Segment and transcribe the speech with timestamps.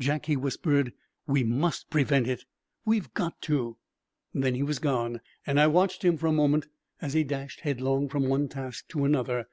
[0.00, 0.92] "Jack," he whispered,
[1.28, 2.44] "we must prevent it.
[2.84, 3.76] We've got to!"
[4.34, 6.66] Then he was gone, and I watched him for a moment
[7.00, 9.46] as he dashed headlong from one task to another.